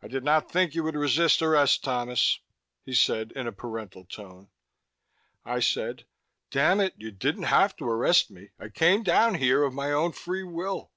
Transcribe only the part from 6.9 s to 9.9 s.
you didn't have to arrest me! I came down here of